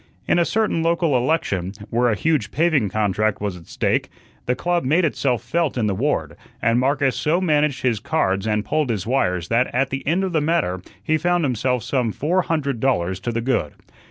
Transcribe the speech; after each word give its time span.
In 0.27 0.39
a 0.39 0.45
certain 0.45 0.81
local 0.81 1.15
election, 1.15 1.73
where 1.91 2.09
a 2.09 2.15
huge 2.15 2.49
paving 2.49 2.89
contract 2.89 3.39
was 3.39 3.55
at 3.55 3.67
stake, 3.67 4.09
the 4.47 4.55
club 4.55 4.83
made 4.83 5.05
itself 5.05 5.43
felt 5.43 5.77
in 5.77 5.85
the 5.85 5.93
ward, 5.93 6.35
and 6.59 6.79
Marcus 6.79 7.15
so 7.15 7.39
managed 7.39 7.83
his 7.83 7.99
cards 7.99 8.47
and 8.47 8.65
pulled 8.65 8.89
his 8.89 9.05
wires 9.05 9.49
that, 9.49 9.67
at 9.75 9.91
the 9.91 10.01
end 10.07 10.23
of 10.23 10.33
the 10.33 10.41
matter, 10.41 10.81
he 11.03 11.19
found 11.19 11.45
himself 11.45 11.83
some 11.83 12.11
four 12.11 12.41
hundred 12.41 12.79
dollars 12.79 13.19
to 13.19 13.31
the 13.31 13.41
good. 13.41 13.73